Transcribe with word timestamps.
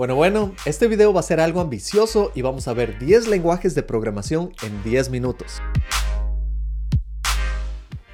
Bueno, 0.00 0.14
bueno, 0.14 0.54
este 0.64 0.88
video 0.88 1.12
va 1.12 1.20
a 1.20 1.22
ser 1.22 1.40
algo 1.40 1.60
ambicioso 1.60 2.32
y 2.34 2.40
vamos 2.40 2.68
a 2.68 2.72
ver 2.72 2.98
10 2.98 3.28
lenguajes 3.28 3.74
de 3.74 3.82
programación 3.82 4.50
en 4.62 4.82
10 4.82 5.10
minutos. 5.10 5.60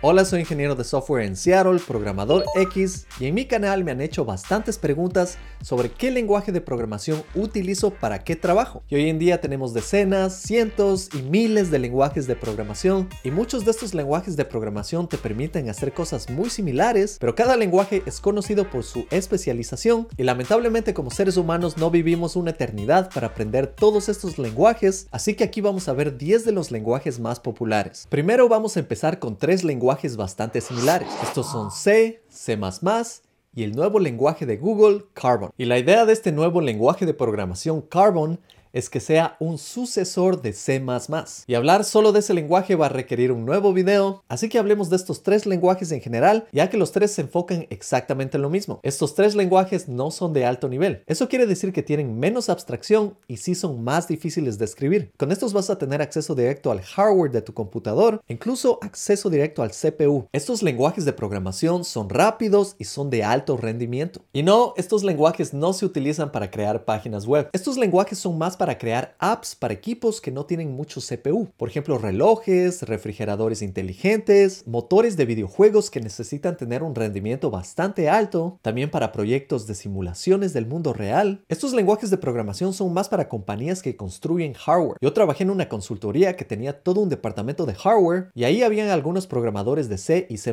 Hola, 0.08 0.24
soy 0.24 0.38
ingeniero 0.42 0.76
de 0.76 0.84
software 0.84 1.24
en 1.24 1.34
Seattle, 1.34 1.80
programador 1.84 2.44
X, 2.54 3.08
y 3.18 3.26
en 3.26 3.34
mi 3.34 3.46
canal 3.46 3.82
me 3.82 3.90
han 3.90 4.00
hecho 4.00 4.24
bastantes 4.24 4.78
preguntas 4.78 5.36
sobre 5.60 5.90
qué 5.90 6.12
lenguaje 6.12 6.52
de 6.52 6.60
programación 6.60 7.24
utilizo 7.34 7.90
para 7.90 8.22
qué 8.22 8.36
trabajo. 8.36 8.84
Y 8.88 8.94
hoy 8.94 9.08
en 9.08 9.18
día 9.18 9.40
tenemos 9.40 9.74
decenas, 9.74 10.36
cientos 10.36 11.08
y 11.12 11.22
miles 11.22 11.72
de 11.72 11.80
lenguajes 11.80 12.28
de 12.28 12.36
programación, 12.36 13.08
y 13.24 13.32
muchos 13.32 13.64
de 13.64 13.72
estos 13.72 13.94
lenguajes 13.94 14.36
de 14.36 14.44
programación 14.44 15.08
te 15.08 15.18
permiten 15.18 15.68
hacer 15.68 15.92
cosas 15.92 16.30
muy 16.30 16.50
similares, 16.50 17.16
pero 17.18 17.34
cada 17.34 17.56
lenguaje 17.56 18.04
es 18.06 18.20
conocido 18.20 18.70
por 18.70 18.84
su 18.84 19.08
especialización, 19.10 20.06
y 20.16 20.22
lamentablemente 20.22 20.94
como 20.94 21.10
seres 21.10 21.36
humanos 21.36 21.78
no 21.78 21.90
vivimos 21.90 22.36
una 22.36 22.52
eternidad 22.52 23.10
para 23.12 23.26
aprender 23.26 23.66
todos 23.66 24.08
estos 24.08 24.38
lenguajes, 24.38 25.08
así 25.10 25.34
que 25.34 25.42
aquí 25.42 25.60
vamos 25.60 25.88
a 25.88 25.94
ver 25.94 26.16
10 26.16 26.44
de 26.44 26.52
los 26.52 26.70
lenguajes 26.70 27.18
más 27.18 27.40
populares. 27.40 28.06
Primero 28.08 28.48
vamos 28.48 28.76
a 28.76 28.78
empezar 28.78 29.18
con 29.18 29.36
tres 29.36 29.64
lenguajes 29.64 29.95
bastante 30.16 30.60
similares. 30.60 31.08
Estos 31.22 31.50
son 31.50 31.70
C, 31.70 32.22
C++ 32.28 32.58
y 33.54 33.64
el 33.64 33.72
nuevo 33.74 33.98
lenguaje 33.98 34.44
de 34.44 34.58
Google, 34.58 35.06
Carbon. 35.14 35.50
Y 35.56 35.64
la 35.64 35.78
idea 35.78 36.04
de 36.04 36.12
este 36.12 36.30
nuevo 36.30 36.60
lenguaje 36.60 37.06
de 37.06 37.14
programación 37.14 37.80
Carbon 37.80 38.38
es 38.76 38.90
que 38.90 39.00
sea 39.00 39.38
un 39.40 39.56
sucesor 39.56 40.42
de 40.42 40.52
C++. 40.52 40.84
Y 41.46 41.54
hablar 41.54 41.82
solo 41.82 42.12
de 42.12 42.18
ese 42.18 42.34
lenguaje 42.34 42.74
va 42.74 42.86
a 42.86 42.90
requerir 42.90 43.32
un 43.32 43.46
nuevo 43.46 43.72
video, 43.72 44.22
así 44.28 44.50
que 44.50 44.58
hablemos 44.58 44.90
de 44.90 44.96
estos 44.96 45.22
tres 45.22 45.46
lenguajes 45.46 45.92
en 45.92 46.02
general, 46.02 46.46
ya 46.52 46.68
que 46.68 46.76
los 46.76 46.92
tres 46.92 47.12
se 47.12 47.22
enfocan 47.22 47.66
exactamente 47.70 48.36
en 48.36 48.42
lo 48.42 48.50
mismo. 48.50 48.80
Estos 48.82 49.14
tres 49.14 49.34
lenguajes 49.34 49.88
no 49.88 50.10
son 50.10 50.34
de 50.34 50.44
alto 50.44 50.68
nivel. 50.68 51.02
Eso 51.06 51.26
quiere 51.26 51.46
decir 51.46 51.72
que 51.72 51.82
tienen 51.82 52.18
menos 52.18 52.50
abstracción 52.50 53.16
y 53.26 53.38
sí 53.38 53.54
son 53.54 53.82
más 53.82 54.08
difíciles 54.08 54.58
de 54.58 54.66
escribir. 54.66 55.10
Con 55.16 55.32
estos 55.32 55.54
vas 55.54 55.70
a 55.70 55.78
tener 55.78 56.02
acceso 56.02 56.34
directo 56.34 56.70
al 56.70 56.82
hardware 56.82 57.30
de 57.30 57.40
tu 57.40 57.54
computador, 57.54 58.20
incluso 58.28 58.78
acceso 58.82 59.30
directo 59.30 59.62
al 59.62 59.70
CPU. 59.70 60.28
Estos 60.32 60.62
lenguajes 60.62 61.06
de 61.06 61.14
programación 61.14 61.82
son 61.82 62.10
rápidos 62.10 62.76
y 62.78 62.84
son 62.84 63.08
de 63.08 63.24
alto 63.24 63.56
rendimiento. 63.56 64.20
Y 64.34 64.42
no, 64.42 64.74
estos 64.76 65.02
lenguajes 65.02 65.54
no 65.54 65.72
se 65.72 65.86
utilizan 65.86 66.30
para 66.30 66.50
crear 66.50 66.84
páginas 66.84 67.26
web. 67.26 67.48
Estos 67.54 67.78
lenguajes 67.78 68.18
son 68.18 68.36
más 68.36 68.54
para 68.54 68.65
para 68.66 68.78
crear 68.78 69.14
apps 69.20 69.54
para 69.54 69.74
equipos 69.74 70.20
que 70.20 70.32
no 70.32 70.44
tienen 70.44 70.74
mucho 70.74 71.00
CPU. 71.00 71.52
Por 71.56 71.68
ejemplo, 71.68 71.98
relojes, 71.98 72.82
refrigeradores 72.82 73.62
inteligentes, 73.62 74.66
motores 74.66 75.16
de 75.16 75.24
videojuegos 75.24 75.88
que 75.88 76.00
necesitan 76.00 76.56
tener 76.56 76.82
un 76.82 76.96
rendimiento 76.96 77.48
bastante 77.48 78.08
alto, 78.08 78.58
también 78.62 78.90
para 78.90 79.12
proyectos 79.12 79.68
de 79.68 79.76
simulaciones 79.76 80.52
del 80.52 80.66
mundo 80.66 80.92
real. 80.92 81.44
Estos 81.48 81.74
lenguajes 81.74 82.10
de 82.10 82.16
programación 82.16 82.72
son 82.72 82.92
más 82.92 83.08
para 83.08 83.28
compañías 83.28 83.82
que 83.82 83.94
construyen 83.94 84.54
hardware. 84.54 84.98
Yo 85.00 85.12
trabajé 85.12 85.44
en 85.44 85.50
una 85.50 85.68
consultoría 85.68 86.34
que 86.34 86.44
tenía 86.44 86.82
todo 86.82 87.02
un 87.02 87.08
departamento 87.08 87.66
de 87.66 87.74
hardware 87.76 88.32
y 88.34 88.42
ahí 88.42 88.64
habían 88.64 88.88
algunos 88.88 89.28
programadores 89.28 89.88
de 89.88 89.98
C 89.98 90.26
y 90.28 90.38
C++ 90.38 90.52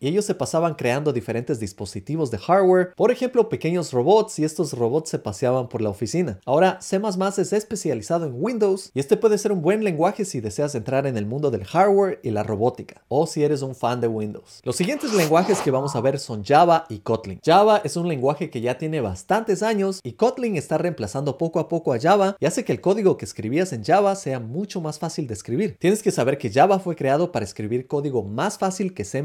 y 0.00 0.08
ellos 0.08 0.24
se 0.24 0.34
pasaban 0.34 0.74
creando 0.74 1.12
diferentes 1.12 1.60
dispositivos 1.60 2.32
de 2.32 2.38
hardware, 2.38 2.92
por 2.96 3.12
ejemplo, 3.12 3.48
pequeños 3.48 3.92
robots 3.92 4.40
y 4.40 4.44
estos 4.44 4.72
robots 4.72 5.10
se 5.10 5.20
paseaban 5.20 5.68
por 5.68 5.80
la 5.80 5.90
oficina. 5.90 6.40
Ahora, 6.44 6.80
C++ 6.80 7.00
es 7.38 7.51
especializado 7.56 8.26
en 8.26 8.34
Windows 8.34 8.90
y 8.94 9.00
este 9.00 9.16
puede 9.16 9.38
ser 9.38 9.52
un 9.52 9.62
buen 9.62 9.84
lenguaje 9.84 10.24
si 10.24 10.40
deseas 10.40 10.74
entrar 10.74 11.06
en 11.06 11.16
el 11.16 11.26
mundo 11.26 11.50
del 11.50 11.64
hardware 11.64 12.20
y 12.22 12.30
la 12.30 12.42
robótica 12.42 13.02
o 13.08 13.26
si 13.26 13.42
eres 13.42 13.62
un 13.62 13.74
fan 13.74 14.00
de 14.00 14.08
Windows. 14.08 14.60
Los 14.64 14.76
siguientes 14.76 15.12
lenguajes 15.14 15.60
que 15.60 15.70
vamos 15.70 15.96
a 15.96 16.00
ver 16.00 16.18
son 16.18 16.44
Java 16.44 16.86
y 16.88 16.98
Kotlin. 16.98 17.40
Java 17.44 17.80
es 17.84 17.96
un 17.96 18.08
lenguaje 18.08 18.50
que 18.50 18.60
ya 18.60 18.78
tiene 18.78 19.00
bastantes 19.00 19.62
años 19.62 20.00
y 20.02 20.12
Kotlin 20.12 20.56
está 20.56 20.78
reemplazando 20.78 21.38
poco 21.38 21.60
a 21.60 21.68
poco 21.68 21.92
a 21.92 22.00
Java 22.00 22.36
y 22.38 22.46
hace 22.46 22.64
que 22.64 22.72
el 22.72 22.80
código 22.80 23.16
que 23.16 23.24
escribías 23.24 23.72
en 23.72 23.84
Java 23.84 24.14
sea 24.16 24.40
mucho 24.40 24.80
más 24.80 24.98
fácil 24.98 25.26
de 25.26 25.34
escribir. 25.34 25.76
Tienes 25.78 26.02
que 26.02 26.10
saber 26.10 26.38
que 26.38 26.50
Java 26.50 26.78
fue 26.78 26.96
creado 26.96 27.32
para 27.32 27.44
escribir 27.44 27.86
código 27.86 28.22
más 28.22 28.58
fácil 28.58 28.94
que 28.94 29.04
C++, 29.04 29.22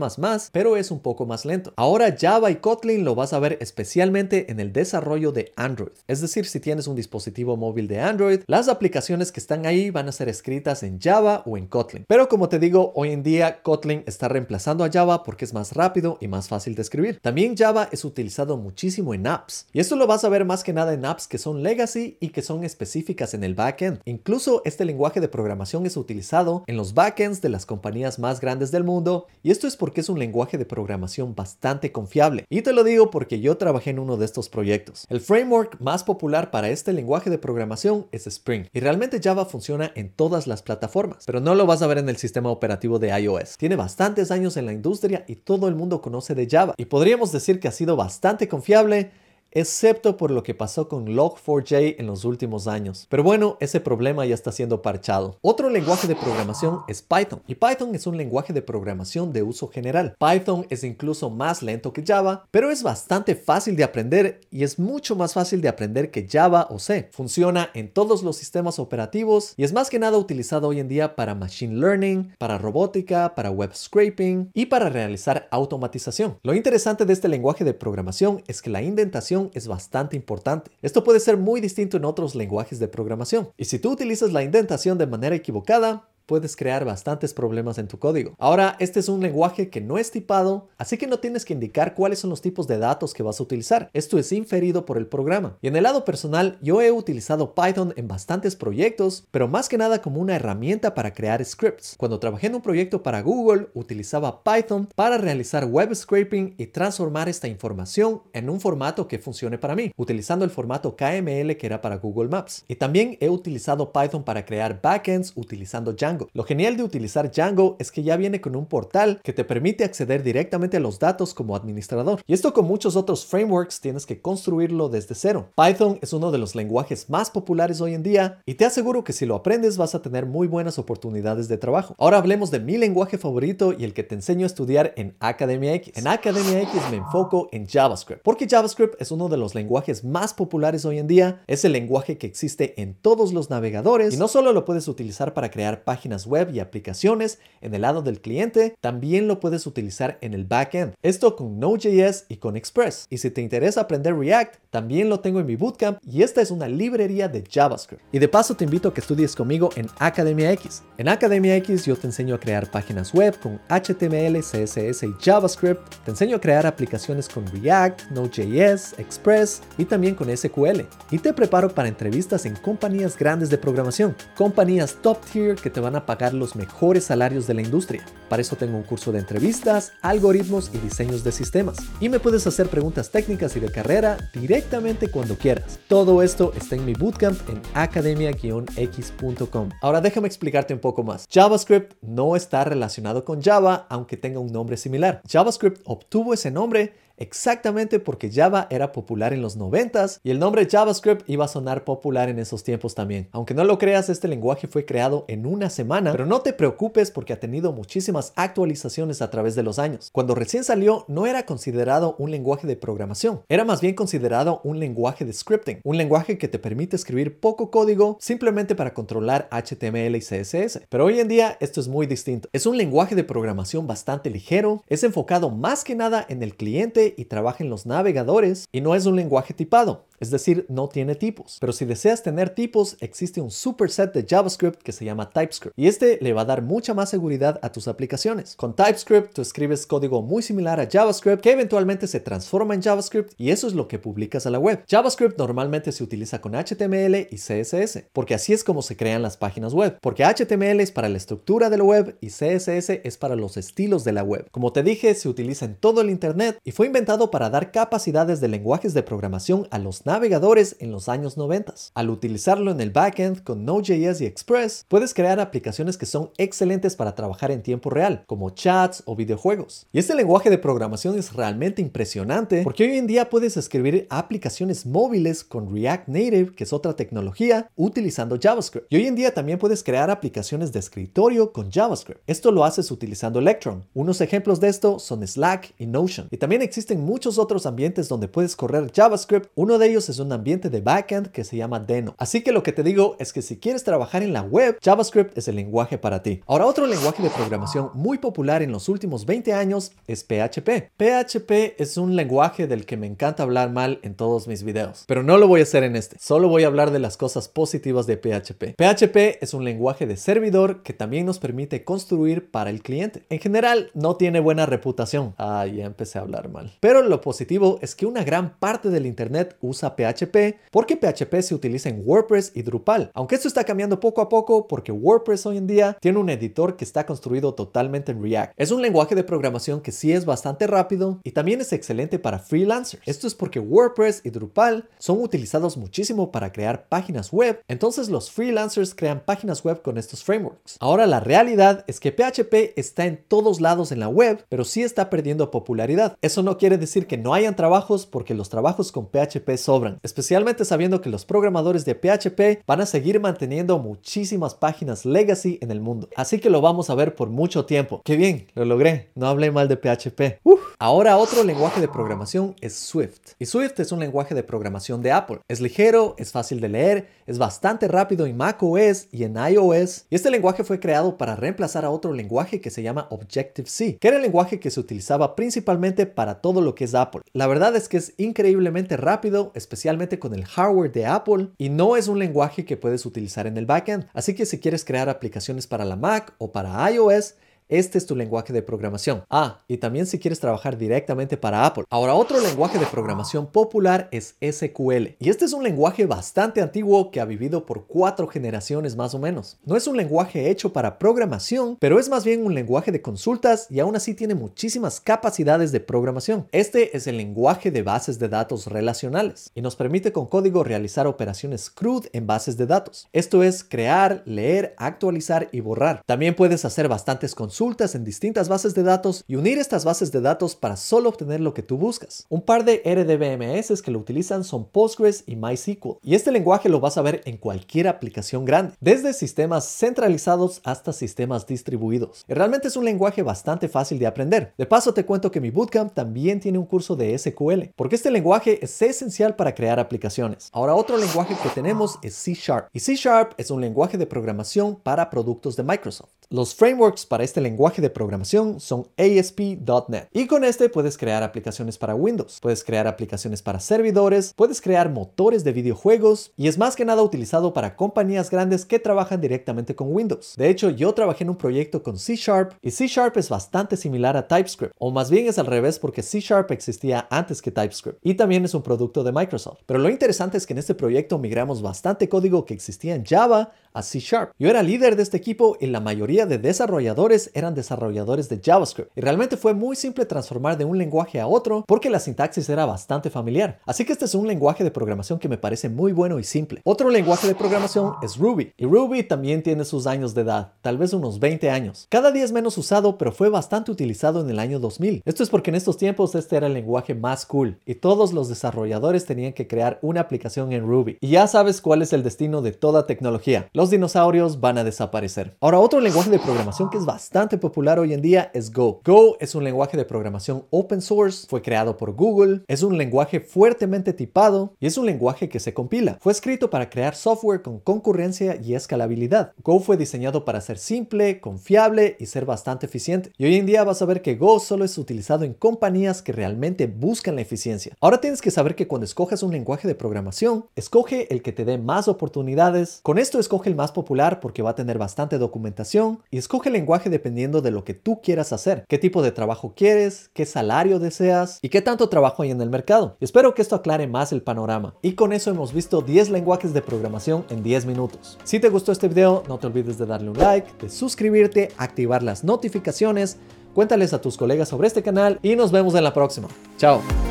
pero 0.52 0.78
es 0.78 0.92
un 0.92 1.00
poco 1.00 1.26
más 1.26 1.46
lento. 1.46 1.74
Ahora 1.76 2.16
Java 2.20 2.52
y 2.52 2.58
Kotlin 2.58 3.04
lo 3.04 3.16
vas 3.16 3.34
a 3.34 3.40
ver 3.40 3.58
especialmente 3.62 4.52
en 4.52 4.60
el 4.60 4.74
desarrollo 4.74 5.32
de 5.32 5.52
Android. 5.56 5.92
Es 6.08 6.22
decir, 6.22 6.46
si 6.46 6.60
tienes 6.60 6.88
un 6.88 6.96
dispositivo 6.96 7.58
móvil 7.58 7.88
de 7.88 8.00
Android, 8.00 8.17
las 8.48 8.68
aplicaciones 8.68 9.32
que 9.32 9.40
están 9.40 9.66
ahí 9.66 9.90
van 9.90 10.08
a 10.08 10.12
ser 10.12 10.30
escritas 10.30 10.84
en 10.84 11.00
Java 11.00 11.44
o 11.46 11.58
en 11.58 11.68
Kotlin. 11.68 12.06
Pero 12.08 12.28
como 12.28 12.50
te 12.50 12.60
digo, 12.60 12.92
hoy 12.96 13.12
en 13.12 13.24
día 13.24 13.62
Kotlin 13.62 14.04
está 14.06 14.28
reemplazando 14.28 14.84
a 14.84 14.92
Java 14.92 15.24
porque 15.24 15.46
es 15.46 15.54
más 15.54 15.74
rápido 15.74 16.18
y 16.22 16.28
más 16.28 16.48
fácil 16.48 16.76
de 16.76 16.82
escribir. 16.82 17.20
También 17.22 17.56
Java 17.56 17.90
es 17.92 18.06
utilizado 18.06 18.58
muchísimo 18.58 19.14
en 19.14 19.28
apps. 19.28 19.68
Y 19.74 19.80
esto 19.80 19.96
lo 19.96 20.08
vas 20.08 20.24
a 20.24 20.30
ver 20.30 20.46
más 20.46 20.64
que 20.64 20.74
nada 20.74 20.94
en 20.94 21.06
apps 21.06 21.28
que 21.28 21.38
son 21.38 21.64
legacy 21.64 22.18
y 22.20 22.30
que 22.30 22.42
son 22.42 22.64
específicas 22.64 23.34
en 23.34 23.44
el 23.44 23.56
backend. 23.56 24.00
Incluso 24.06 24.62
este 24.66 24.86
lenguaje 24.86 25.20
de 25.20 25.28
programación 25.28 25.86
es 25.86 25.98
utilizado 25.98 26.64
en 26.68 26.78
los 26.78 26.94
backends 26.94 27.42
de 27.42 27.50
las 27.50 27.66
compañías 27.66 28.20
más 28.20 28.42
grandes 28.42 28.72
del 28.72 28.84
mundo. 28.84 29.28
Y 29.44 29.52
esto 29.52 29.68
es 29.68 29.76
porque 29.76 30.02
es 30.02 30.10
un 30.10 30.20
lenguaje 30.20 30.58
de 30.58 30.66
programación 30.66 31.36
bastante 31.36 31.92
confiable. 31.92 32.46
Y 32.50 32.62
te 32.62 32.74
lo 32.74 32.84
digo 32.84 33.12
porque 33.12 33.40
yo 33.40 33.58
trabajé 33.58 33.92
en 33.92 34.00
uno 34.00 34.18
de 34.18 34.26
estos 34.26 34.50
proyectos. 34.50 35.06
El 35.10 35.22
framework 35.22 35.80
más 35.80 36.04
popular 36.04 36.52
para 36.52 36.70
este 36.70 36.94
lenguaje 36.94 37.30
de 37.30 37.38
programación 37.38 37.97
es 38.12 38.28
Spring. 38.28 38.66
Y 38.74 38.80
realmente 38.80 39.20
Java 39.22 39.46
funciona 39.46 39.92
en 39.96 40.10
todas 40.10 40.48
las 40.48 40.62
plataformas, 40.62 41.24
pero 41.26 41.40
no 41.40 41.56
lo 41.56 41.66
vas 41.66 41.82
a 41.82 41.88
ver 41.88 41.98
en 41.98 42.10
el 42.10 42.18
sistema 42.18 42.50
operativo 42.50 43.00
de 43.00 43.10
iOS. 43.20 43.58
Tiene 43.58 43.76
bastantes 43.76 44.32
años 44.32 44.58
en 44.58 44.66
la 44.66 44.74
industria 44.74 45.26
y 45.28 45.36
todo 45.38 45.68
el 45.68 45.76
mundo 45.76 46.02
conoce 46.02 46.36
de 46.36 46.48
Java. 46.50 46.74
Y 46.78 46.86
podríamos 46.86 47.32
decir 47.32 47.60
que 47.60 47.68
ha 47.68 47.72
sido 47.72 47.96
bastante 47.96 48.48
confiable 48.48 49.12
excepto 49.60 50.18
por 50.18 50.30
lo 50.30 50.44
que 50.44 50.54
pasó 50.54 50.88
con 50.88 51.08
Log4j 51.08 51.96
en 51.98 52.06
los 52.06 52.26
últimos 52.26 52.68
años. 52.68 53.08
Pero 53.10 53.24
bueno, 53.24 53.58
ese 53.60 53.80
problema 53.80 54.24
ya 54.24 54.36
está 54.36 54.52
siendo 54.52 54.84
parchado. 54.84 55.38
Otro 55.42 55.72
lenguaje 55.72 56.08
de 56.08 56.16
programación 56.16 56.82
es 56.88 57.02
Python, 57.02 57.42
y 57.48 57.56
Python 57.56 57.96
es 57.96 58.06
un 58.06 58.18
lenguaje 58.18 58.54
de 58.54 58.62
programación 58.62 59.34
de 59.34 59.42
uso 59.42 59.68
general. 59.68 60.16
Python 60.20 60.68
es 60.70 60.84
incluso 60.84 61.32
más 61.32 61.64
lento 61.64 61.92
que 61.92 62.04
Java, 62.06 62.46
pero 62.52 62.70
es 62.70 62.84
bastante 62.84 63.36
fácil 63.36 63.76
de 63.76 63.84
aprender 63.84 64.42
y 64.52 64.64
es 64.64 64.78
mucho 64.78 65.16
más 65.16 65.34
fácil 65.34 65.60
de 65.62 65.70
aprender 65.70 66.12
que 66.12 66.28
Java 66.30 66.68
o 66.70 66.78
C. 66.78 67.10
Funciona 67.12 67.72
en 67.74 67.92
todos 67.92 68.22
los 68.22 68.38
sistemas 68.38 68.78
operativos 68.78 69.56
y 69.58 69.64
es 69.64 69.74
más 69.74 69.90
que 69.90 69.98
nada 69.98 70.20
utilizado 70.20 70.68
hoy 70.68 70.80
en 70.80 70.88
día 70.88 71.16
para 71.16 71.34
machine 71.34 71.80
learning, 71.80 72.36
para 72.38 72.60
robótica, 72.60 73.34
para 73.34 73.50
web 73.50 73.74
scraping 73.74 74.52
y 74.54 74.68
para 74.68 74.90
realizar 74.90 75.48
automatización. 75.50 76.38
Lo 76.44 76.54
interesante 76.54 77.06
de 77.06 77.14
este 77.14 77.28
lenguaje 77.28 77.64
de 77.64 77.74
programación 77.74 78.44
es 78.48 78.62
que 78.62 78.70
la 78.70 78.84
indentación 78.84 79.47
es 79.54 79.68
bastante 79.68 80.16
importante. 80.16 80.72
Esto 80.82 81.04
puede 81.04 81.20
ser 81.20 81.38
muy 81.38 81.62
distinto 81.62 81.98
en 81.98 82.06
otros 82.06 82.36
lenguajes 82.36 82.80
de 82.80 82.88
programación. 82.88 83.50
Y 83.58 83.66
si 83.66 83.80
tú 83.80 83.92
utilizas 83.92 84.34
la 84.34 84.44
indentación 84.44 84.98
de 84.98 85.08
manera 85.08 85.36
equivocada, 85.36 86.10
puedes 86.28 86.56
crear 86.56 86.86
bastantes 86.86 87.34
problemas 87.34 87.80
en 87.80 87.88
tu 87.88 87.98
código. 87.98 88.36
Ahora, 88.38 88.76
este 88.80 89.00
es 89.00 89.10
un 89.10 89.22
lenguaje 89.22 89.70
que 89.70 89.82
no 89.82 89.98
es 89.98 90.12
tipado, 90.12 90.68
así 90.78 90.98
que 90.98 91.08
no 91.08 91.20
tienes 91.20 91.46
que 91.46 91.54
indicar 91.54 91.96
cuáles 91.96 92.20
son 92.20 92.30
los 92.30 92.42
tipos 92.42 92.68
de 92.68 92.78
datos 92.78 93.14
que 93.14 93.24
vas 93.24 93.40
a 93.40 93.44
utilizar. 93.44 93.90
Esto 93.94 94.20
es 94.20 94.32
inferido 94.32 94.86
por 94.86 94.98
el 94.98 95.08
programa. 95.08 95.58
Y 95.62 95.68
en 95.68 95.76
el 95.76 95.84
lado 95.84 96.06
personal, 96.06 96.60
yo 96.62 96.82
he 96.82 96.92
utilizado 96.92 97.56
Python 97.56 97.94
en 97.96 98.08
bastantes 98.08 98.56
proyectos, 98.56 99.26
pero 99.32 99.48
más 99.48 99.70
que 99.70 99.78
nada 99.78 100.02
como 100.02 100.20
una 100.20 100.36
herramienta 100.36 100.94
para 100.94 101.14
crear 101.14 101.44
scripts. 101.44 101.96
Cuando 101.98 102.20
trabajé 102.20 102.48
en 102.48 102.56
un 102.56 102.62
proyecto 102.62 103.02
para 103.02 103.22
Google, 103.22 103.70
utilizaba 103.74 104.44
Python 104.44 104.90
para 104.96 105.18
realizar 105.18 105.66
web 105.66 105.96
scraping 105.96 106.56
y 106.58 106.68
transformar 106.68 107.30
esta 107.30 107.48
información 107.48 108.22
en 108.34 108.50
un 108.50 108.60
formato 108.60 109.08
que 109.08 109.20
funcione 109.20 109.58
para 109.58 109.76
mí, 109.76 109.92
utilizando 109.96 110.44
el 110.44 110.52
formato 110.52 110.96
KML 110.98 111.56
que 111.56 111.66
era 111.66 111.80
para 111.82 111.98
Google 111.98 112.30
Maps. 112.30 112.66
Y 112.68 112.76
también 112.76 113.18
he 113.22 113.30
utilizado 113.30 113.94
Python 113.94 114.24
para 114.24 114.46
crear 114.46 114.82
backends 114.82 115.32
utilizando 115.36 115.94
Django 115.94 116.17
lo 116.34 116.44
genial 116.44 116.78
de 116.78 116.84
utilizar 116.84 117.32
Django 117.32 117.76
es 117.80 117.92
que 117.92 118.04
ya 118.04 118.18
viene 118.18 118.42
con 118.42 118.56
un 118.56 118.66
portal 118.66 119.22
que 119.24 119.34
te 119.34 119.44
permite 119.44 119.84
acceder 119.84 120.24
directamente 120.24 120.78
a 120.78 120.80
los 120.80 121.00
datos 121.00 121.34
como 121.34 121.56
administrador. 121.56 122.22
Y 122.26 122.34
esto 122.34 122.54
con 122.54 122.66
muchos 122.66 122.96
otros 122.96 123.26
frameworks 123.26 123.82
tienes 123.82 124.06
que 124.06 124.22
construirlo 124.22 124.90
desde 124.90 125.16
cero. 125.16 125.50
Python 125.56 126.00
es 126.02 126.14
uno 126.14 126.32
de 126.32 126.38
los 126.38 126.56
lenguajes 126.56 127.10
más 127.10 127.32
populares 127.32 127.82
hoy 127.82 127.94
en 127.94 128.04
día 128.04 128.42
y 128.46 128.56
te 128.56 128.66
aseguro 128.66 129.04
que 129.04 129.14
si 129.14 129.26
lo 129.26 129.36
aprendes 129.36 129.78
vas 129.78 129.96
a 129.96 130.02
tener 130.02 130.26
muy 130.26 130.48
buenas 130.48 130.80
oportunidades 130.80 131.48
de 131.48 131.58
trabajo. 131.58 131.96
Ahora 131.98 132.18
hablemos 132.18 132.52
de 132.52 132.60
mi 132.60 132.78
lenguaje 132.78 133.18
favorito 133.18 133.74
y 133.78 133.84
el 133.84 133.94
que 133.94 134.04
te 134.04 134.16
enseño 134.16 134.46
a 134.46 134.48
estudiar 134.48 134.94
en 134.96 135.16
Academia 135.20 135.74
X. 135.74 135.98
En 135.98 136.08
Academia 136.08 136.62
X 136.62 136.82
me 136.92 136.98
enfoco 136.98 137.50
en 137.52 137.68
JavaScript, 137.68 138.22
porque 138.24 138.48
JavaScript 138.48 139.02
es 139.02 139.12
uno 139.12 139.30
de 139.30 139.38
los 139.38 139.56
lenguajes 139.56 140.04
más 140.04 140.34
populares 140.34 140.86
hoy 140.86 141.00
en 141.00 141.08
día, 141.08 141.42
es 141.48 141.66
el 141.66 141.74
lenguaje 141.74 142.18
que 142.18 142.28
existe 142.28 142.82
en 142.82 142.96
todos 142.96 143.34
los 143.34 143.50
navegadores 143.50 144.14
y 144.14 144.18
no 144.18 144.28
solo 144.28 144.54
lo 144.54 144.66
puedes 144.66 144.88
utilizar 144.88 145.34
para 145.34 145.52
crear 145.52 145.84
páginas 145.84 146.07
páginas 146.08 146.26
web 146.26 146.52
y 146.54 146.62
aplicaciones 146.62 147.40
en 147.60 147.74
el 147.74 147.82
lado 147.82 148.02
del 148.02 148.22
cliente, 148.22 148.76
también 148.80 149.28
lo 149.28 149.42
puedes 149.42 149.68
utilizar 149.68 150.18
en 150.22 150.34
el 150.34 150.46
backend. 150.46 150.94
Esto 151.04 151.36
con 151.36 151.60
Node.js 151.60 152.26
y 152.30 152.38
con 152.38 152.56
Express. 152.56 153.08
Y 153.10 153.18
si 153.18 153.30
te 153.30 153.42
interesa 153.42 153.82
aprender 153.82 154.16
React, 154.16 154.56
también 154.70 155.10
lo 155.10 155.20
tengo 155.20 155.42
en 155.42 155.46
mi 155.46 155.58
bootcamp 155.58 156.00
y 156.06 156.24
esta 156.24 156.42
es 156.42 156.50
una 156.50 156.70
librería 156.70 157.28
de 157.28 157.44
JavaScript. 157.44 158.02
Y 158.14 158.20
de 158.20 158.30
paso 158.30 158.56
te 158.56 158.64
invito 158.64 158.88
a 158.88 158.94
que 158.94 159.02
estudies 159.02 159.36
conmigo 159.36 159.70
en 159.76 159.88
Academia 160.00 160.50
X. 160.54 160.84
En 160.98 161.10
Academia 161.10 161.56
X 161.58 161.86
yo 161.86 161.98
te 161.98 162.08
enseño 162.08 162.36
a 162.36 162.40
crear 162.40 162.72
páginas 162.72 163.14
web 163.14 163.38
con 163.42 163.60
HTML, 163.68 164.40
CSS 164.40 165.04
y 165.04 165.14
JavaScript. 165.20 165.82
Te 166.06 166.12
enseño 166.12 166.38
a 166.38 166.42
crear 166.42 166.66
aplicaciones 166.66 167.28
con 167.28 167.46
React, 167.48 168.12
Node.js, 168.12 168.96
Express 168.98 169.62
y 169.78 169.84
también 169.84 170.16
con 170.16 170.36
SQL. 170.36 170.82
Y 171.12 171.20
te 171.20 171.34
preparo 171.34 171.70
para 171.70 171.90
entrevistas 171.90 172.46
en 172.46 172.56
compañías 172.56 173.18
grandes 173.18 173.50
de 173.50 173.58
programación, 173.58 174.16
compañías 174.38 174.96
top 175.02 175.18
tier 175.26 175.56
que 175.56 175.70
te 175.70 175.80
van 175.80 175.97
a 175.98 176.06
pagar 176.06 176.34
los 176.34 176.56
mejores 176.56 177.04
salarios 177.06 177.48
de 177.48 177.54
la 177.56 177.62
industria. 177.62 178.06
Para 178.30 178.42
eso 178.42 178.56
tengo 178.56 178.78
un 178.78 178.84
curso 178.84 179.12
de 179.12 179.20
entrevistas, 179.20 179.92
algoritmos 180.02 180.72
y 180.74 180.78
diseños 180.78 181.24
de 181.24 181.32
sistemas. 181.32 181.78
Y 182.00 182.10
me 182.10 182.20
puedes 182.20 182.48
hacer 182.48 182.68
preguntas 182.70 183.12
técnicas 183.12 183.56
y 183.56 183.60
de 183.60 183.72
carrera 183.72 184.18
directamente 184.34 185.10
cuando 185.10 185.36
quieras. 185.38 185.80
Todo 185.88 186.22
esto 186.22 186.54
está 186.56 186.76
en 186.76 186.86
mi 186.86 186.94
bootcamp 186.94 187.38
en 187.50 187.62
academia-x.com. 187.74 189.70
Ahora 189.82 190.02
déjame 190.02 190.28
explicarte 190.28 190.74
un 190.74 190.80
poco 190.80 191.04
más. 191.04 191.26
JavaScript 191.30 191.96
no 192.02 192.36
está 192.36 192.64
relacionado 192.64 193.26
con 193.26 193.42
Java, 193.42 193.88
aunque 193.90 194.18
tenga 194.18 194.40
un 194.40 194.52
nombre 194.52 194.78
similar. 194.78 195.22
JavaScript 195.28 195.82
obtuvo 195.86 196.34
ese 196.34 196.52
nombre 196.52 196.94
exactamente 197.18 198.00
porque 198.00 198.32
Java 198.32 198.68
era 198.70 198.92
popular 198.92 199.34
en 199.34 199.42
los 199.42 199.58
90s 199.58 200.20
y 200.24 200.32
el 200.32 200.40
nombre 200.40 200.68
JavaScript 200.70 201.30
iba 201.30 201.46
a 201.46 201.50
sonar 201.50 201.84
popular 201.84 202.30
en 202.30 202.40
esos 202.40 202.64
tiempos 202.64 202.96
también. 202.96 203.28
Aunque 203.32 203.54
no 203.54 203.64
lo 203.64 203.78
creas, 203.78 204.10
este 204.10 204.28
lenguaje 204.28 204.68
fue 204.68 204.86
creado 204.86 205.26
en 205.28 205.46
una 205.46 205.70
semana, 205.70 206.12
pero 206.12 206.26
no 206.26 206.42
te 206.42 206.54
preocupes 206.54 207.12
porque 207.12 207.34
ha 207.34 207.40
tenido 207.40 207.74
muchísimas 207.74 208.34
actualizaciones 208.36 209.22
a 209.22 209.30
través 209.30 209.56
de 209.56 209.64
los 209.64 209.80
años. 209.80 210.10
Cuando 210.12 210.36
recién 210.36 210.64
salió, 210.64 211.06
no 211.08 211.26
era 211.26 211.46
considerado 211.46 212.16
un 212.20 212.32
lenguaje 212.32 212.68
de 212.68 212.76
programación, 212.76 213.42
era 213.50 213.66
más 213.66 213.82
bien 213.82 213.96
considerado 213.96 214.62
un 214.64 214.80
lenguaje 214.80 215.26
de 215.26 215.34
scripting, 215.34 215.80
un 215.84 215.98
lenguaje 215.98 216.38
que 216.38 216.48
te 216.48 216.60
permite 216.60 216.96
escribir 216.96 217.40
poco 217.40 217.72
código 217.72 218.18
simplemente 218.20 218.76
para 218.76 218.94
controlar 218.94 219.50
HTML 219.52 220.16
y 220.16 220.22
CSS. 220.22 220.82
Pero 220.90 221.06
hoy 221.06 221.20
en 221.20 221.28
día 221.28 221.58
esto 221.60 221.82
es 221.82 221.88
muy 221.88 222.08
distinto. 222.08 222.50
Es 222.54 222.66
un 222.66 222.78
lenguaje 222.78 223.16
de 223.16 223.24
programación 223.24 223.88
bastante 223.88 224.30
ligero, 224.30 224.84
es 224.88 225.04
enfocado 225.04 225.50
más 225.50 225.84
que 225.84 225.96
nada 225.96 226.26
en 226.30 226.44
el 226.44 226.56
cliente 226.56 227.07
y 227.18 227.26
trabaja 227.26 227.64
en 227.64 227.70
los 227.70 227.86
navegadores 227.86 228.66
y 228.72 228.82
no 228.82 228.96
es 228.96 229.06
un 229.06 229.16
lenguaje 229.16 229.54
tipado 229.54 230.06
es 230.20 230.32
decir, 230.32 230.66
no 230.70 230.90
tiene 230.90 231.16
tipos. 231.16 231.58
Pero 231.60 231.74
si 231.74 231.86
deseas 231.86 232.24
tener 232.24 232.50
tipos, 232.50 232.98
existe 233.00 233.42
un 233.42 233.52
superset 233.52 234.14
de 234.14 234.26
JavaScript 234.28 234.82
que 234.82 234.92
se 234.92 235.06
llama 235.06 235.30
TypeScript 235.30 235.78
y 235.78 235.88
este 235.88 236.18
le 236.22 236.34
va 236.34 236.42
a 236.42 236.46
dar 236.46 236.62
mucha 236.62 236.94
más 236.94 237.10
seguridad 237.10 237.60
a 237.62 237.72
tus 237.72 237.88
aplicaciones. 237.88 238.56
Con 238.56 238.76
TypeScript 238.76 239.34
tú 239.34 239.42
escribes 239.42 239.86
código 239.86 240.22
muy 240.22 240.42
similar 240.42 240.80
a 240.80 240.90
JavaScript 240.90 241.42
que 241.42 241.52
eventualmente 241.52 242.08
se 242.08 242.20
transforma 242.20 242.74
en 242.74 242.82
JavaScript 242.82 243.34
y 243.38 243.52
eso 243.52 243.68
es 243.68 243.74
lo 243.74 243.88
que 243.88 244.00
publicas 244.00 244.46
a 244.46 244.50
la 244.50 244.60
web. 244.60 244.84
JavaScript 244.88 245.38
normalmente 245.38 245.92
se 245.92 246.04
utiliza 246.04 246.42
con 246.42 246.54
HTML 246.54 247.28
y 247.30 247.38
CSS 247.38 248.04
porque 248.14 248.36
así 248.36 248.54
es 248.54 248.64
como 248.64 248.82
se 248.82 248.98
crean 248.98 249.22
las 249.22 249.38
páginas 249.38 249.74
web. 249.74 249.98
Porque 250.02 250.24
HTML 250.24 250.80
es 250.80 250.92
para 250.92 251.10
la 251.10 251.18
estructura 251.18 251.70
de 251.70 251.78
la 251.78 251.84
web 251.84 252.18
y 252.22 252.28
CSS 252.28 252.90
es 253.04 253.18
para 253.18 253.36
los 253.36 253.58
estilos 253.58 254.04
de 254.04 254.14
la 254.14 254.24
web. 254.24 254.48
Como 254.52 254.74
te 254.74 254.84
dije, 254.84 255.14
se 255.16 255.30
utiliza 255.30 255.66
en 255.66 255.76
todo 255.76 256.02
el 256.02 256.10
Internet 256.10 256.60
y 256.64 256.72
fue 256.72 256.88
inventado 256.88 257.32
para 257.32 257.50
dar 257.50 257.72
capacidades 257.72 258.42
de 258.42 258.48
lenguajes 258.48 258.94
de 258.94 259.04
programación 259.04 259.68
a 259.72 259.80
los 259.80 260.04
navegadores 260.08 260.78
en 260.80 260.90
los 260.90 261.10
años 261.10 261.36
90. 261.36 261.74
Al 261.94 262.10
utilizarlo 262.10 262.72
en 262.72 262.80
el 262.80 262.92
backend 262.92 263.44
con 263.44 263.66
Node.js 263.66 264.22
y 264.22 264.26
Express, 264.26 264.86
puedes 264.88 265.14
crear 265.14 265.42
aplicaciones 265.42 265.98
que 265.98 266.06
son 266.06 266.32
excelentes 266.38 266.96
para 266.96 267.14
trabajar 267.14 267.52
en 267.52 267.62
tiempo 267.62 267.90
real, 267.90 268.24
como 268.26 268.52
chats 268.52 269.04
o 269.06 269.18
videojuegos. 269.18 269.86
Y 269.92 270.00
este 270.00 270.16
lenguaje 270.16 270.50
de 270.50 270.58
programación 270.58 271.20
es 271.20 271.34
realmente 271.34 271.82
impresionante 271.82 272.64
porque 272.64 272.86
hoy 272.86 272.98
en 272.98 273.06
día 273.06 273.30
puedes 273.30 273.58
escribir 273.58 274.08
aplicaciones 274.10 274.86
móviles 274.86 275.44
con 275.44 275.74
React 275.74 276.08
Native, 276.08 276.56
que 276.56 276.64
es 276.64 276.72
otra 276.72 276.96
tecnología, 276.96 277.70
utilizando 277.76 278.40
JavaScript. 278.42 278.88
Y 278.90 278.96
hoy 278.96 279.08
en 279.08 279.16
día 279.16 279.34
también 279.34 279.60
puedes 279.60 279.84
crear 279.84 280.10
aplicaciones 280.10 280.72
de 280.72 280.80
escritorio 280.80 281.52
con 281.52 281.70
JavaScript. 281.70 282.22
Esto 282.28 282.54
lo 282.54 282.64
haces 282.64 282.92
utilizando 282.92 283.40
Electron. 283.40 283.84
Unos 283.94 284.22
ejemplos 284.22 284.62
de 284.62 284.70
esto 284.70 285.00
son 285.00 285.28
Slack 285.28 285.74
y 285.78 285.86
Notion. 285.86 286.30
Y 286.32 286.38
también 286.38 286.62
existen 286.62 287.02
muchos 287.02 287.38
otros 287.38 287.66
ambientes 287.66 288.08
donde 288.08 288.30
puedes 288.30 288.56
correr 288.56 288.90
JavaScript. 288.90 289.52
Uno 289.56 289.78
de 289.78 289.88
ellos 289.90 289.97
es 289.98 290.20
un 290.20 290.32
ambiente 290.32 290.70
de 290.70 290.82
backend 290.82 291.30
que 291.30 291.44
se 291.44 291.58
llama 291.58 291.80
Deno. 291.80 292.16
Así 292.20 292.44
que 292.44 292.52
lo 292.52 292.62
que 292.62 292.72
te 292.72 292.84
digo 292.84 293.16
es 293.20 293.34
que 293.34 293.42
si 293.42 293.58
quieres 293.58 293.84
trabajar 293.84 294.22
en 294.22 294.32
la 294.32 294.44
web, 294.44 294.78
JavaScript 294.84 295.38
es 295.38 295.48
el 295.48 295.56
lenguaje 295.56 295.98
para 295.98 296.22
ti. 296.22 296.42
Ahora, 296.46 296.68
otro 296.68 296.86
lenguaje 296.86 297.24
de 297.24 297.32
programación 297.32 297.90
muy 297.96 298.20
popular 298.20 298.62
en 298.62 298.72
los 298.72 298.90
últimos 298.90 299.26
20 299.26 299.54
años 299.54 299.92
es 300.06 300.24
PHP. 300.24 300.92
PHP 300.98 301.82
es 301.82 301.98
un 301.98 302.16
lenguaje 302.16 302.68
del 302.68 302.86
que 302.86 302.98
me 302.98 303.08
encanta 303.08 303.44
hablar 303.44 303.72
mal 303.72 304.00
en 304.04 304.14
todos 304.14 304.48
mis 304.48 304.64
videos, 304.64 305.06
pero 305.08 305.24
no 305.24 305.38
lo 305.38 305.48
voy 305.48 305.62
a 305.62 305.64
hacer 305.64 305.84
en 305.84 305.96
este. 305.96 306.18
Solo 306.20 306.48
voy 306.48 306.64
a 306.64 306.68
hablar 306.68 306.92
de 306.92 307.00
las 307.00 307.18
cosas 307.18 307.48
positivas 307.48 308.06
de 308.06 308.18
PHP. 308.18 308.76
PHP 308.78 309.42
es 309.42 309.54
un 309.54 309.64
lenguaje 309.64 310.06
de 310.06 310.18
servidor 310.18 310.84
que 310.84 310.94
también 310.94 311.26
nos 311.26 311.40
permite 311.40 311.84
construir 311.84 312.52
para 312.52 312.70
el 312.70 312.84
cliente. 312.84 313.24
En 313.30 313.40
general, 313.40 313.90
no 313.94 314.16
tiene 314.16 314.40
buena 314.40 314.66
reputación. 314.66 315.34
Ah, 315.38 315.66
ya 315.66 315.86
empecé 315.86 316.20
a 316.20 316.22
hablar 316.22 316.50
mal. 316.50 316.74
Pero 316.80 317.02
lo 317.02 317.22
positivo 317.22 317.80
es 317.82 317.96
que 317.96 318.06
una 318.06 318.24
gran 318.24 318.58
parte 318.60 318.90
del 318.90 319.06
internet 319.06 319.58
usa 319.62 319.87
PHP 319.96 320.60
porque 320.72 320.98
PHP 320.98 321.42
se 321.42 321.56
utiliza 321.56 321.90
en 321.90 322.02
WordPress 322.06 322.52
y 322.56 322.62
Drupal. 322.62 323.12
Aunque 323.14 323.36
esto 323.36 323.48
está 323.48 323.64
cambiando 323.64 324.00
poco 324.00 324.22
a 324.22 324.30
poco 324.30 324.68
porque 324.68 324.92
WordPress 324.92 325.46
hoy 325.46 325.58
en 325.58 325.68
día 325.68 325.98
tiene 326.02 326.20
un 326.20 326.30
editor 326.30 326.76
que 326.76 326.86
está 326.86 327.06
construido 327.06 327.54
totalmente 327.54 328.12
en 328.12 328.22
React. 328.22 328.54
Es 328.58 328.72
un 328.72 328.82
lenguaje 328.82 329.16
de 329.16 329.24
programación 329.24 329.82
que 329.82 329.92
sí 329.92 330.12
es 330.12 330.26
bastante 330.26 330.68
rápido 330.68 331.20
y 331.24 331.32
también 331.32 331.62
es 331.62 331.74
excelente 331.74 332.20
para 332.20 332.40
freelancers. 332.40 333.04
Esto 333.06 333.28
es 333.28 333.36
porque 333.36 333.60
WordPress 333.60 334.22
y 334.24 334.30
Drupal 334.30 334.90
son 334.98 335.22
utilizados 335.22 335.78
muchísimo 335.78 336.32
para 336.32 336.52
crear 336.52 336.88
páginas 336.88 337.32
web, 337.32 337.62
entonces 337.68 338.10
los 338.10 338.32
freelancers 338.32 338.96
crean 338.96 339.24
páginas 339.26 339.64
web 339.64 339.82
con 339.82 339.98
estos 339.98 340.24
frameworks. 340.24 340.78
Ahora 340.80 341.06
la 341.06 341.20
realidad 341.20 341.84
es 341.88 342.00
que 342.00 342.12
PHP 342.12 342.78
está 342.78 343.06
en 343.06 343.24
todos 343.28 343.62
lados 343.62 343.92
en 343.92 344.00
la 344.00 344.10
web, 344.10 344.46
pero 344.50 344.64
sí 344.64 344.84
está 344.84 345.10
perdiendo 345.10 345.52
popularidad. 345.52 346.18
Eso 346.22 346.44
no 346.44 346.58
quiere 346.58 346.78
decir 346.78 347.08
que 347.08 347.18
no 347.18 347.34
hayan 347.34 347.56
trabajos 347.56 348.06
porque 348.06 348.34
los 348.34 348.50
trabajos 348.50 348.92
con 348.92 349.08
PHP 349.08 349.58
son 349.58 349.77
especialmente 350.04 350.66
sabiendo 350.66 351.02
que 351.02 351.10
los 351.10 351.26
programadores 351.26 351.86
de 351.86 351.96
PHP 351.96 352.64
van 352.66 352.82
a 352.82 352.86
seguir 352.86 353.20
manteniendo 353.20 353.80
muchísimas 353.80 354.56
páginas 354.56 355.06
legacy 355.06 355.58
en 355.62 355.72
el 355.72 355.82
mundo. 355.82 356.10
Así 356.16 356.40
que 356.40 356.50
lo 356.50 356.62
vamos 356.62 356.90
a 356.90 356.96
ver 356.96 357.16
por 357.16 357.30
mucho 357.30 357.66
tiempo. 357.66 358.02
¡Qué 358.04 358.16
bien! 358.16 358.48
Lo 358.56 358.66
logré. 358.66 359.10
No 359.16 359.28
hablé 359.28 359.52
mal 359.52 359.68
de 359.68 359.78
PHP. 359.78 360.40
Ahora 360.80 361.18
otro 361.18 361.44
lenguaje 361.44 361.82
de 361.82 361.88
programación 361.88 362.56
es 362.62 362.76
Swift. 362.76 363.34
Y 363.40 363.46
Swift 363.46 363.80
es 363.80 363.92
un 363.92 364.00
lenguaje 364.00 364.36
de 364.36 364.44
programación 364.44 365.02
de 365.02 365.12
Apple. 365.12 365.40
Es 365.48 365.62
ligero, 365.62 366.16
es 366.18 366.32
fácil 366.32 366.62
de 366.62 366.70
leer, 366.70 367.08
es 367.26 367.38
bastante 367.38 367.88
rápido 367.88 368.26
en 368.26 368.38
macOS 368.38 369.08
y 369.12 369.24
en 369.24 369.36
iOS. 369.36 370.06
Y 370.10 370.16
este 370.16 370.32
lenguaje 370.32 370.64
fue 370.64 370.80
creado 370.80 371.18
para 371.18 371.36
reemplazar 371.36 371.86
a 371.86 371.90
otro 371.90 372.14
lenguaje 372.14 372.62
que 372.62 372.70
se 372.70 372.84
llama 372.84 373.08
Objective-C, 373.10 373.98
que 374.00 374.08
era 374.08 374.18
el 374.18 374.24
lenguaje 374.24 374.60
que 374.60 374.72
se 374.72 374.80
utilizaba 374.80 375.36
principalmente 375.36 376.06
para 376.06 376.42
todo 376.42 376.62
lo 376.62 376.76
que 376.76 376.86
es 376.86 376.96
Apple. 376.96 377.22
La 377.34 377.48
verdad 377.48 377.76
es 377.76 377.90
que 377.90 377.98
es 377.98 378.14
increíblemente 378.18 378.98
rápido, 378.98 379.52
especialmente 379.68 380.18
con 380.18 380.34
el 380.34 380.46
hardware 380.46 380.94
de 380.94 381.06
Apple, 381.06 381.50
y 381.58 381.68
no 381.68 381.98
es 381.98 382.08
un 382.08 382.20
lenguaje 382.20 382.64
que 382.64 382.78
puedes 382.78 383.06
utilizar 383.06 383.48
en 383.48 383.58
el 383.58 383.66
backend. 383.66 384.08
Así 384.14 384.34
que 384.34 384.46
si 384.46 384.60
quieres 384.60 384.86
crear 384.86 385.10
aplicaciones 385.10 385.68
para 385.68 385.84
la 385.84 385.98
Mac 385.98 386.34
o 386.38 386.54
para 386.54 386.90
iOS, 386.90 387.36
este 387.70 387.98
es 387.98 388.06
tu 388.06 388.16
lenguaje 388.16 388.54
de 388.54 388.62
programación. 388.62 389.24
Ah, 389.30 389.60
y 389.68 389.78
también 389.78 390.06
si 390.06 390.20
quieres 390.20 390.40
trabajar 390.40 390.78
directamente 390.78 391.36
para 391.36 391.66
Apple. 391.66 391.84
Ahora, 391.90 392.14
otro 392.14 392.40
lenguaje 392.40 392.80
de 392.80 392.86
programación 392.86 393.48
popular 393.48 394.08
es 394.12 394.36
SQL. 394.42 395.16
Y 395.20 395.30
este 395.30 395.46
es 395.46 395.54
un 395.54 395.64
lenguaje 395.64 396.06
bastante 396.06 396.62
antiguo 396.62 397.12
que 397.12 397.20
ha 397.20 397.26
vivido 397.26 397.66
por 397.66 397.86
cuatro 397.88 398.28
generaciones 398.28 398.96
más 398.96 399.14
o 399.14 399.20
menos. 399.20 399.58
No 399.66 399.76
es 399.76 399.88
un 399.88 399.98
lenguaje 399.98 400.50
hecho 400.50 400.72
para 400.72 400.98
programación, 400.98 401.78
pero 401.80 402.00
es 402.00 402.10
más 402.10 402.24
bien 402.24 402.46
un 402.46 402.54
lenguaje 402.54 402.92
de 402.92 403.02
consultas 403.02 403.68
y 403.70 403.80
aún 403.80 403.96
así 403.96 404.14
tiene 404.14 404.36
muchísimas 404.36 405.02
capacidades 405.02 405.72
de 405.72 405.80
programación. 405.80 406.48
Este 406.52 406.96
es 406.96 407.08
el 407.08 407.18
lenguaje 407.18 407.72
de 407.72 407.84
bases 407.84 408.20
de 408.20 408.30
datos 408.30 408.68
relacionales 408.68 409.52
y 409.56 409.62
nos 409.62 409.76
permite 409.76 410.12
con 410.12 410.28
código 410.28 410.64
realizar 410.64 411.08
operaciones 411.08 411.70
CRUD 411.70 412.06
en 412.14 412.28
bases 412.28 412.56
de 412.58 412.66
datos. 412.66 413.08
Esto 413.12 413.44
es 413.44 413.64
crear, 413.64 414.24
leer, 414.26 414.74
actualizar 414.78 415.50
y 415.52 415.60
borrar. 415.60 416.02
También 416.06 416.36
puedes 416.36 416.64
hacer 416.64 416.88
bastantes 416.88 417.36
consultas 417.36 417.57
consultas 417.58 417.96
en 417.96 418.04
distintas 418.04 418.50
bases 418.50 418.76
de 418.76 418.84
datos 418.84 419.24
y 419.28 419.36
unir 419.36 419.58
estas 419.58 419.84
bases 419.84 420.12
de 420.12 420.22
datos 420.22 420.56
para 420.56 420.76
solo 420.76 421.10
obtener 421.10 421.42
lo 421.42 421.56
que 421.56 421.64
tú 421.64 421.76
buscas. 421.76 422.28
Un 422.30 422.44
par 422.44 422.64
de 422.64 422.84
RDBMS 422.86 423.82
que 423.82 423.90
lo 423.90 423.98
utilizan 423.98 424.44
son 424.44 424.66
Postgres 424.66 425.24
y 425.26 425.36
MySQL. 425.36 425.98
Y 426.04 426.14
este 426.14 426.32
lenguaje 426.32 426.70
lo 426.70 426.80
vas 426.80 427.00
a 427.00 427.02
ver 427.02 427.24
en 427.26 427.38
cualquier 427.38 427.88
aplicación 427.88 428.46
grande, 428.46 428.76
desde 428.80 429.12
sistemas 429.12 429.68
centralizados 429.68 430.62
hasta 430.66 430.94
sistemas 430.94 431.48
distribuidos. 431.48 432.26
Y 432.28 432.36
realmente 432.36 432.68
es 432.68 432.78
un 432.78 432.86
lenguaje 432.86 433.24
bastante 433.24 433.68
fácil 433.68 433.98
de 433.98 434.06
aprender. 434.06 434.54
De 434.56 434.68
paso 434.68 434.94
te 434.94 435.06
cuento 435.06 435.32
que 435.32 435.42
mi 435.42 435.50
bootcamp 435.50 435.96
también 435.96 436.40
tiene 436.40 436.60
un 436.60 436.68
curso 436.68 436.96
de 436.96 437.18
SQL, 437.18 437.72
porque 437.76 437.96
este 437.96 438.12
lenguaje 438.12 438.64
es 438.64 438.80
esencial 438.84 439.36
para 439.36 439.56
crear 439.56 439.80
aplicaciones. 439.80 440.50
Ahora 440.52 440.76
otro 440.76 440.96
lenguaje 440.96 441.36
que 441.42 441.50
tenemos 441.50 441.98
es 442.04 442.14
C 442.14 442.36
Sharp. 442.36 442.68
Y 442.72 442.82
C 442.82 442.94
Sharp 442.94 443.34
es 443.38 443.50
un 443.50 443.62
lenguaje 443.62 443.98
de 443.98 444.06
programación 444.06 444.76
para 444.76 445.10
productos 445.10 445.56
de 445.56 445.64
Microsoft. 445.64 446.12
Los 446.30 446.56
frameworks 446.56 447.06
para 447.06 447.24
este 447.24 447.40
lenguaje 447.40 447.82
de 447.82 447.90
programación 447.90 448.60
son 448.60 448.90
ASP.NET 448.98 450.10
y 450.12 450.28
con 450.28 450.44
este 450.44 450.68
puedes 450.68 450.98
crear 450.98 451.24
aplicaciones 451.24 451.78
para 451.78 451.96
Windows, 451.96 452.40
puedes 452.42 452.66
crear 452.66 452.86
aplicaciones 452.86 453.42
para 453.42 453.62
servidores, 453.62 454.34
puedes 454.36 454.60
crear 454.60 454.90
motores 454.90 455.46
de 455.46 455.54
videojuegos 455.54 456.34
y 456.36 456.50
es 456.50 456.58
más 456.58 456.76
que 456.76 456.84
nada 456.84 457.02
utilizado 457.02 457.54
para 457.54 457.78
compañías 457.78 458.30
grandes 458.30 458.66
que 458.66 458.78
trabajan 458.78 459.22
directamente 459.22 459.74
con 459.74 459.96
Windows. 459.96 460.34
De 460.36 460.50
hecho, 460.50 460.70
yo 460.70 460.94
trabajé 460.94 461.24
en 461.24 461.30
un 461.30 461.38
proyecto 461.38 461.82
con 461.82 461.98
C 461.98 462.18
Sharp 462.18 462.56
y 462.62 462.72
C 462.72 462.88
Sharp 462.88 463.16
es 463.16 463.30
bastante 463.30 463.78
similar 463.78 464.18
a 464.18 464.28
TypeScript, 464.28 464.74
o 464.78 464.92
más 464.92 465.10
bien 465.10 465.28
es 465.28 465.40
al 465.40 465.46
revés 465.46 465.80
porque 465.80 466.04
C 466.04 466.20
Sharp 466.20 466.52
existía 466.52 467.08
antes 467.10 467.42
que 467.42 467.52
TypeScript 467.52 468.00
y 468.04 468.16
también 468.16 468.44
es 468.44 468.54
un 468.54 468.64
producto 468.64 469.02
de 469.06 469.14
Microsoft. 469.14 469.62
Pero 469.66 469.80
lo 469.80 469.90
interesante 469.90 470.38
es 470.38 470.46
que 470.46 470.52
en 470.52 470.60
este 470.60 470.76
proyecto 470.76 471.20
migramos 471.20 471.62
bastante 471.62 472.10
código 472.10 472.44
que 472.44 472.54
existía 472.54 472.96
en 472.96 473.06
Java 473.06 473.54
a 473.72 473.82
C 473.82 474.00
Sharp. 474.00 474.32
Yo 474.38 474.50
era 474.50 474.62
líder 474.62 474.98
de 474.98 475.04
este 475.04 475.16
equipo 475.16 475.56
y 475.62 475.68
la 475.68 475.80
mayoría 475.80 476.17
de 476.26 476.38
desarrolladores 476.38 477.32
eran 477.34 477.54
desarrolladores 477.54 478.30
de 478.30 478.42
JavaScript. 478.44 478.92
Y 478.96 479.02
realmente 479.02 479.38
fue 479.38 479.54
muy 479.54 479.76
simple 479.76 480.06
transformar 480.06 480.58
de 480.58 480.66
un 480.66 480.78
lenguaje 480.78 481.20
a 481.20 481.28
otro 481.28 481.64
porque 481.68 481.90
la 481.90 482.00
sintaxis 482.00 482.50
era 482.50 482.66
bastante 482.66 483.10
familiar. 483.10 483.60
Así 483.66 483.86
que 483.86 483.94
este 483.94 484.06
es 484.06 484.16
un 484.16 484.28
lenguaje 484.28 484.64
de 484.64 484.72
programación 484.72 485.20
que 485.20 485.30
me 485.30 485.38
parece 485.38 485.70
muy 485.70 485.92
bueno 485.92 486.20
y 486.20 486.24
simple. 486.24 486.62
Otro 486.64 486.90
lenguaje 486.90 487.28
de 487.28 487.36
programación 487.36 487.94
es 488.02 488.18
Ruby. 488.18 488.54
Y 488.58 488.66
Ruby 488.66 489.04
también 489.04 489.44
tiene 489.44 489.66
sus 489.66 489.88
años 489.88 490.14
de 490.14 490.22
edad, 490.22 490.54
tal 490.62 490.78
vez 490.78 490.94
unos 490.94 491.20
20 491.20 491.50
años. 491.50 491.88
Cada 491.90 492.12
día 492.12 492.24
es 492.24 492.32
menos 492.32 492.58
usado, 492.58 492.98
pero 492.98 493.12
fue 493.12 493.30
bastante 493.30 493.72
utilizado 493.72 494.22
en 494.22 494.30
el 494.30 494.40
año 494.40 494.60
2000. 494.60 495.04
Esto 495.06 495.24
es 495.24 495.30
porque 495.30 495.52
en 495.52 495.56
estos 495.56 495.78
tiempos 495.78 496.16
este 496.16 496.38
era 496.38 496.48
el 496.48 496.54
lenguaje 496.54 496.96
más 496.96 497.26
cool 497.26 497.60
y 497.66 497.76
todos 497.76 498.14
los 498.14 498.30
desarrolladores 498.30 499.06
tenían 499.06 499.34
que 499.34 499.48
crear 499.48 499.80
una 499.82 500.02
aplicación 500.02 500.52
en 500.52 500.66
Ruby. 500.66 500.98
Y 501.02 501.10
ya 501.10 501.28
sabes 501.28 501.62
cuál 501.62 501.82
es 501.82 501.94
el 501.94 502.04
destino 502.04 502.42
de 502.42 502.52
toda 502.52 502.88
tecnología. 502.88 503.50
Los 503.54 503.70
dinosaurios 503.70 504.40
van 504.40 504.58
a 504.58 504.64
desaparecer. 504.64 505.36
Ahora, 505.40 505.60
otro 505.60 505.80
lenguaje 505.80 506.07
de 506.12 506.20
programación 506.20 506.70
que 506.70 506.78
es 506.78 506.86
bastante 506.86 507.38
popular 507.38 507.80
hoy 507.80 507.94
en 507.94 508.02
día 508.02 508.32
es 508.34 508.54
Go. 508.54 508.80
Go 508.86 509.18
es 509.20 509.36
un 509.36 509.44
lenguaje 509.44 509.76
de 509.76 509.84
programación 509.84 510.46
open 510.52 510.82
source, 510.82 511.28
fue 511.28 511.42
creado 511.42 511.76
por 511.76 511.92
Google, 511.94 512.44
es 512.48 512.64
un 512.64 512.78
lenguaje 512.78 513.20
fuertemente 513.20 513.92
tipado 513.92 514.54
y 514.60 514.68
es 514.68 514.78
un 514.78 514.86
lenguaje 514.86 515.28
que 515.28 515.42
se 515.42 515.54
compila. 515.54 515.98
Fue 516.00 516.14
escrito 516.14 516.50
para 516.50 516.70
crear 516.70 516.96
software 516.96 517.42
con 517.42 517.60
concurrencia 517.60 518.38
y 518.42 518.56
escalabilidad. 518.56 519.34
Go 519.44 519.60
fue 519.60 519.76
diseñado 519.76 520.24
para 520.24 520.40
ser 520.40 520.60
simple, 520.60 521.20
confiable 521.20 521.98
y 522.00 522.06
ser 522.06 522.26
bastante 522.26 522.68
eficiente. 522.68 523.12
Y 523.18 523.26
hoy 523.26 523.36
en 523.36 523.46
día 523.46 523.66
vas 523.66 523.82
a 523.82 523.86
ver 523.86 524.02
que 524.02 524.16
Go 524.16 524.40
solo 524.40 524.64
es 524.64 524.78
utilizado 524.78 525.26
en 525.26 525.34
compañías 525.34 526.02
que 526.02 526.14
realmente 526.14 526.68
buscan 526.68 527.16
la 527.16 527.22
eficiencia. 527.22 527.76
Ahora 527.82 528.00
tienes 528.00 528.22
que 528.22 528.32
saber 528.32 528.56
que 528.56 528.68
cuando 528.68 528.86
escoges 528.86 529.24
un 529.24 529.32
lenguaje 529.32 529.68
de 529.68 529.76
programación, 529.76 530.46
escoge 530.56 531.14
el 531.14 531.22
que 531.22 531.34
te 531.34 531.44
dé 531.44 531.58
más 531.58 531.90
oportunidades. 531.90 532.80
Con 532.84 532.98
esto 532.98 533.20
escoge 533.20 533.50
el 533.50 533.56
más 533.56 533.74
popular 533.74 534.22
porque 534.22 534.42
va 534.42 534.52
a 534.52 534.56
tener 534.56 534.78
bastante 534.78 535.18
documentación 535.18 535.97
y 536.12 536.18
escoge 536.18 536.50
el 536.50 536.54
lenguaje 536.54 536.90
dependiendo 536.90 537.42
de 537.42 537.52
lo 537.52 537.64
que 537.64 537.74
tú 537.74 538.02
quieras 538.02 538.34
hacer, 538.34 538.66
qué 538.68 538.78
tipo 538.78 539.02
de 539.02 539.12
trabajo 539.12 539.54
quieres, 539.56 540.10
qué 540.14 540.26
salario 540.26 540.80
deseas 540.80 541.40
y 541.42 541.50
qué 541.50 541.62
tanto 541.62 541.90
trabajo 541.90 542.24
hay 542.24 542.32
en 542.32 542.42
el 542.42 542.50
mercado. 542.50 542.98
Espero 543.00 543.34
que 543.34 543.42
esto 543.42 543.56
aclare 543.56 543.88
más 543.88 544.12
el 544.12 544.22
panorama. 544.22 544.76
Y 544.82 544.94
con 544.94 545.14
eso 545.14 545.32
hemos 545.32 545.54
visto 545.54 545.82
10 545.82 546.10
lenguajes 546.10 546.54
de 546.54 546.62
programación 546.62 547.26
en 547.30 547.44
10 547.44 547.66
minutos. 547.66 548.18
Si 548.24 548.40
te 548.40 548.50
gustó 548.50 548.72
este 548.72 548.88
video, 548.88 549.24
no 549.28 549.38
te 549.38 549.48
olvides 549.48 549.78
de 549.78 549.86
darle 549.86 550.10
un 550.10 550.18
like, 550.18 550.52
de 550.62 550.70
suscribirte, 550.70 551.50
activar 551.58 552.04
las 552.04 552.24
notificaciones, 552.24 553.18
cuéntales 553.54 553.94
a 553.94 554.02
tus 554.02 554.18
colegas 554.18 554.50
sobre 554.50 554.68
este 554.68 554.84
canal 554.84 555.20
y 555.22 555.36
nos 555.36 555.52
vemos 555.52 555.76
en 555.76 555.84
la 555.84 555.94
próxima. 555.94 556.28
Chao. 556.58 557.07